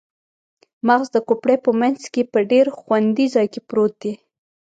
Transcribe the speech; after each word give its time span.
مغز 0.87 1.07
د 1.15 1.17
کوپړۍ 1.27 1.57
په 1.65 1.69
مینځ 1.79 2.01
کې 2.13 2.21
په 2.31 2.39
ډیر 2.51 2.65
خوندي 2.79 3.25
ځای 3.35 3.47
کې 3.53 3.61
پروت 3.67 3.93
دی 4.01 4.13